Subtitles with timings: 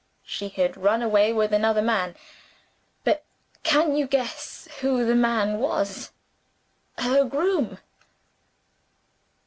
[0.25, 2.15] She had run away with another man.
[3.03, 3.23] But
[3.61, 6.11] can you guess who the man was?
[6.97, 7.77] Her groom!"